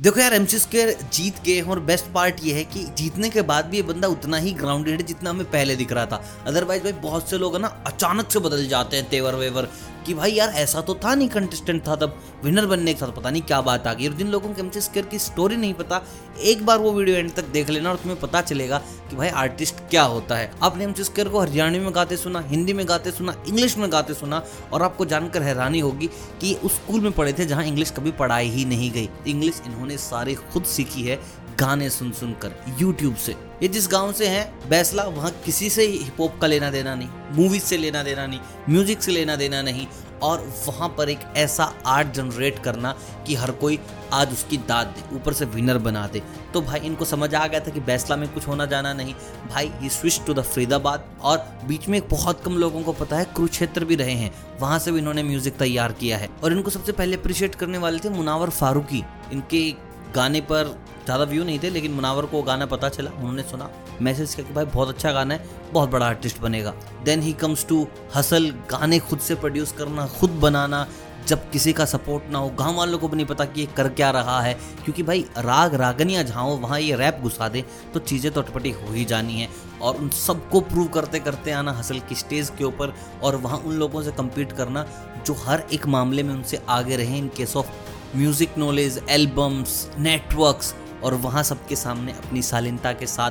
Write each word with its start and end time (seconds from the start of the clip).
देखो 0.00 0.20
यार 0.20 0.44
स्क्र 0.46 0.94
जीत 1.12 1.42
गए 1.44 1.60
और 1.60 1.80
बेस्ट 1.80 2.06
पार्ट 2.14 2.36
ये 2.42 2.52
है 2.54 2.64
कि 2.64 2.84
जीतने 2.98 3.28
के 3.30 3.42
बाद 3.42 3.64
भी 3.64 3.76
ये 3.76 3.82
बंदा 3.82 4.08
उतना 4.08 4.36
ही 4.36 4.50
ग्राउंडेड 4.52 5.00
है 5.00 5.06
जितना 5.06 5.30
हमें 5.30 5.50
पहले 5.50 5.76
दिख 5.76 5.92
रहा 5.92 6.06
था। 6.06 6.22
अदरवाइज़ 6.46 6.82
भाई, 6.82 6.92
बहुत 6.92 7.30
से 7.30 7.38
लोग 7.38 7.54
है 7.54 7.60
ना, 7.60 7.68
अचानक 7.86 8.30
से 8.30 8.38
बदल 8.38 8.68
जाते 8.68 8.96
हैं 8.96 9.08
तेवर 9.08 9.34
वेवर। 9.34 9.68
कि 10.08 10.14
भाई 10.14 10.32
यार, 10.32 10.48
ऐसा 10.48 10.80
तो 10.80 10.94
था 10.94 11.14
नहीं 11.14 11.28
कंटेस्टेंट 11.28 11.86
था 11.86 11.94
तब। 11.96 12.16
विनर 12.44 12.66
बनने 12.66 12.92
के 12.94 13.00
साथ 13.00 13.12
पता 13.12 13.30
नहीं 13.30 13.42
क्या 13.42 13.60
बात 13.60 13.86
आ 13.86 13.92
गई। 13.94 14.06
और 14.08 14.14
जिन 14.14 14.28
लोगों 14.28 14.52
को 14.52 14.60
एमसी 14.60 14.80
स्क्र 14.80 15.02
की 15.02 15.18
स्टोरी 15.18 15.56
नहीं 15.56 15.74
पता, 15.74 16.00
एक 16.42 16.64
बार 16.66 16.78
वो 16.78 16.92
वीडियो 16.92 17.16
एंड 17.16 17.32
तक 17.32 17.44
देख 17.46 17.70
लेना 17.70 17.90
और 17.90 17.96
तुम्हें 17.96 18.18
पता 18.20 18.40
चलेगा 18.40 18.78
कि 19.10 19.16
भाई 19.16 19.28
आर्टिस्ट 19.28 19.80
क्या 19.90 20.02
होता 20.02 20.36
है। 20.36 20.50
आपने 20.62 20.84
एमसी 20.84 21.04
स्क्र 21.04 21.28
को 21.28 21.40
हरियाणवी 21.40 21.78
में 21.78 21.94
गाते 21.94 22.16
सुना, 22.16 22.40
हिंदी 22.40 22.72
में 22.72 22.88
गाते 22.88 23.10
सुना 23.10 23.34
इंग्लिश 23.48 23.76
में 23.78 23.90
गाते 23.92 24.14
सुना 24.14 24.42
और 24.72 24.82
आपको 24.82 25.04
जानकर 25.04 25.42
हैरानी 25.42 25.80
होगी 25.80 26.06
कि 26.40 26.54
उस 26.54 26.74
स्कूल 26.74 27.00
में 27.00 27.12
पढ़े 27.12 27.32
थे 27.32 27.46
जहाँ 27.46 27.64
इंग्लिश 27.64 27.90
कभी 27.90 28.10
पढ़ाई 28.12 28.48
ही 28.48 28.64
नहीं 28.64 28.90
गई। 28.92 29.08
इंग्लिश 29.28 29.60
इन्होंने 29.66 29.96
सारी 29.98 30.34
खुद 30.34 30.64
सीखी 30.66 31.02
है। 31.02 31.20
गाने 31.60 31.90
सुन 31.90 32.10
सुन 32.12 32.32
कर 32.42 32.54
यूट्यूब 32.80 33.14
से। 33.16 33.36
ये 33.62 33.68
जिस 33.68 33.88
गाँव 33.88 34.12
से 34.12 34.26
हैं, 34.26 34.68
बैसला, 34.68 35.02
वहाँ 35.04 35.30
किसी 35.44 35.70
से 35.70 35.86
हिप 35.86 36.20
हॉप 36.20 36.38
का 36.40 36.46
लेना 36.46 36.70
देना 36.70 36.94
नहीं 36.94 37.08
मूवीज़ 37.36 37.62
से 37.62 37.76
लेना 37.76 38.02
देना 38.02 38.26
नहीं 38.26 38.40
म्यूज़िक 38.68 39.02
से 39.02 39.12
लेना 39.12 39.36
देना 39.36 39.62
नहीं, 39.62 39.86
और 40.22 40.40
वहाँ 40.66 40.88
पर 40.88 41.08
एक 41.08 41.20
ऐसा 41.36 41.64
आर्ट 41.86 42.08
जनरेट 42.08 42.58
करना 42.58 42.94
कि 43.26 43.34
हर 43.34 43.50
कोई 43.50 43.78
आज 44.12 44.32
उसकी 44.32 44.56
दाद 44.58 44.86
दे, 44.86 45.02
ऊपर 45.16 45.32
से 45.32 45.44
विनर 45.44 45.78
बना 45.78 46.06
दे। 46.06 46.22
तो 46.54 46.60
भाई, 46.60 46.80
इनको 46.80 47.04
समझ 47.04 47.34
आ 47.34 47.46
गया 47.46 47.60
था 47.60 47.70
कि 47.70 47.80
बैसला 47.80 48.16
में 48.16 48.28
कुछ 48.34 48.46
होना 48.48 48.66
जाना 48.66 48.92
नहीं। 48.92 49.14
भाई, 49.50 49.70
ये 49.82 49.88
स्विच 49.88 50.20
टू 50.26 50.34
द 50.34 50.42
फरीदाबाद, 50.44 51.04
और 51.22 51.38
बीच 51.64 51.88
में 51.88 52.00
बहुत 52.08 52.42
कम 52.44 52.56
लोगों 52.56 52.82
को 52.82 52.92
पता 52.92 53.16
है, 53.16 53.24
कुरुक्षेत्र 53.26 53.84
भी 53.84 53.96
रहे 53.96 54.14
हैं। 54.14 54.30
वहाँ 54.60 54.78
से 54.78 54.92
भी 54.92 54.98
इन्होंने 54.98 55.22
म्यूज़िक 55.22 55.56
तैयार 55.56 55.92
किया 55.92 56.18
है। 56.18 56.28
और 56.44 56.52
इनको 56.52 56.70
सबसे 56.70 56.92
पहले 56.92 57.16
अप्रिशिएट 57.16 57.54
करने 57.54 57.78
वाले 57.78 57.98
थे 57.98 58.08
मुनावर 58.08 58.50
फारूकी। 58.50 59.04
इनके 59.32 59.87
गाने 60.14 60.40
पर 60.42 60.76
ज़्यादा 61.04 61.24
व्यू 61.24 61.44
नहीं 61.44 61.58
थे, 61.58 61.70
लेकिन 61.70 61.92
मुनावर 61.92 62.26
को 62.26 62.42
गाना 62.42 62.66
पता 62.66 62.88
चला, 62.88 63.10
उन्होंने 63.10 63.42
सुना। 63.42 63.70
मैसेज 64.02 64.34
किया 64.34 64.46
कि 64.46 64.54
भाई, 64.54 64.64
बहुत 64.66 64.88
अच्छा 64.88 65.12
गाना 65.12 65.34
है, 65.34 65.44
बहुत 65.72 65.90
बड़ा 65.90 66.06
आर्टिस्ट 66.06 66.40
बनेगा। 66.40 66.74
Then 67.04 67.22
he 67.22 67.32
comes 67.34 67.66
to 67.68 67.86
hustle 68.14 68.50
गाने 68.70 68.98
खुद 69.00 69.18
से 69.18 69.34
प्रोड्यूस 69.34 69.72
करना, 69.72 70.06
खुद 70.20 70.30
बनाना, 70.40 70.86
जब 71.26 71.50
किसी 71.50 71.72
का 71.72 71.84
सपोर्ट 71.84 72.30
ना 72.32 72.38
हो। 72.38 72.48
गाँव 72.58 72.76
वालों 72.76 72.98
को 72.98 73.08
भी 73.08 73.16
नहीं 73.16 73.26
पता 73.26 73.44
कि 73.44 73.60
ये 73.60 73.66
कर 73.76 73.88
क्या 73.90 74.10
रहा 74.10 74.40
है, 74.42 74.52
क्योंकि 74.84 75.02
भाई, 75.02 75.24
राग 75.38 75.74
रागनिया 75.74 76.22
हो 76.32 76.56
वहाँ 76.56 76.80
ये 76.80 76.96
रैप 76.96 77.20
घुसा 77.22 77.48
दे 77.48 77.64
तो 77.94 78.00
चीज़ें 78.00 78.32
तो 78.32 78.42
अटपटी 78.42 78.70
हो 78.70 78.92
ही 78.92 79.04
जानी 79.04 79.40
है। 79.40 79.48
और 79.82 79.96
उन 79.96 80.08
सबको 80.10 80.60
प्रूव 80.62 80.86
करते 80.88 81.18
करते 81.18 81.50
आना 81.52 81.72
हसल 81.72 81.98
की 82.00 82.14
स्टेज 82.14 82.52
के 82.58 82.64
ऊपर, 82.64 82.94
और 83.22 83.36
वहाँ 83.36 83.58
उन 83.58 83.74
लोगों 83.74 84.02
से 84.02 84.12
कम्पीट 84.12 84.52
करना, 84.52 84.86
जो 85.26 85.34
हर 85.44 85.64
एक 85.72 85.86
मामले 85.86 86.22
में 86.22 86.34
उनसे 86.34 86.62
आगे 86.68 86.96
रहे 86.96 87.18
in 87.18 87.28
case 87.36 87.56
of 87.56 87.70
music 88.16 88.56
knowledge 88.58 89.00
albums 89.10 89.88
networks 89.98 90.74
और 91.04 91.14
वहाँ 91.14 91.42
सबके 91.42 91.76
सामने 91.76 92.12
अपनी 92.12 92.42
शालीनता 92.42 92.92
के 92.92 93.06
साथ 93.06 93.30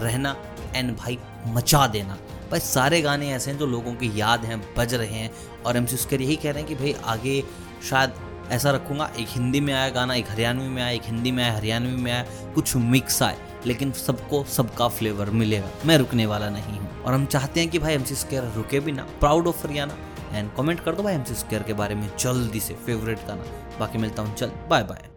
रहना 0.00 0.36
एंड 0.74 0.96
भाई 0.96 1.18
मचा 1.46 1.86
देना। 1.86 2.16
भाई 2.50 2.60
सारे 2.60 3.00
गाने 3.02 3.30
ऐसे 3.32 3.50
हैं 3.50 3.58
जो 3.58 3.66
लोगों 3.66 3.94
की 3.94 4.10
याद 4.20 4.44
हैं, 4.44 4.60
बज 4.78 4.94
रहे 4.94 5.08
हैं 5.08 5.30
और 5.66 5.76
एम 5.76 5.86
सी 5.86 6.16
यही 6.16 6.36
कह 6.36 6.50
रहे 6.50 6.58
हैं 6.58 6.68
कि 6.68 6.74
भाई 6.74 6.94
आगे 7.04 7.42
शायद 7.90 8.14
ऐसा 8.50 8.70
रखूँगा, 8.70 9.10
एक 9.18 9.28
हिंदी 9.28 9.60
में 9.60 9.72
आया 9.74 9.88
गाना, 9.88 10.14
एक 10.14 10.30
हरियाणवी 10.30 10.68
में 10.68 10.82
आया, 10.82 10.90
एक 10.90 11.02
हिंदी 11.04 11.30
में 11.32 11.44
आया, 11.44 11.52
हरियाणवी 11.52 12.02
में 12.02 12.12
आया, 12.12 12.24
कुछ 12.54 12.76
मिक्स 12.76 13.22
आए, 13.22 13.36
लेकिन 13.66 13.92
सबको 13.92 14.44
सबका 14.44 14.88
फ्लेवर 14.88 15.30
मिलेगा। 15.30 15.70
मैं 15.86 15.98
रुकने 15.98 16.26
वाला 16.26 16.50
नहीं 16.50 16.78
हूँ। 16.78 17.02
और 17.02 17.14
हम 17.14 17.26
चाहते 17.26 17.60
हैं 17.60 17.68
कि 17.70 17.78
भाई 17.78 17.94
एम 17.94 18.04
सी 18.04 18.14
रुके 18.32 18.80
भी 18.80 18.92
ना 18.92 19.06
proud 19.20 19.46
of 19.46 19.66
Haryana 19.66 19.96
and 20.34 20.50
comment 20.56 20.80
कर 20.80 20.94
दो 20.94 21.02
भाई 21.02 21.14
एम 21.14 21.24
सी 21.24 21.58
के 21.64 21.72
बारे 21.72 21.94
में 21.94 22.08
जल्दी 22.18 22.60
से 22.60 22.74
फेवरेट 22.74 23.26
गाना। 23.26 23.44
बाकी 23.80 23.98
मिलता 23.98 24.22
हूँ, 24.22 24.34
चल 24.34 24.52
बाय 24.68 24.82
बाय 24.82 25.13